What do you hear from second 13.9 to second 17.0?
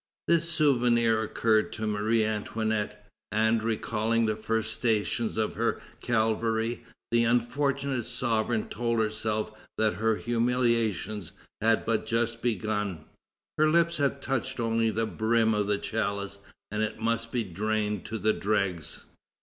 had touched only the brim of the chalice, and it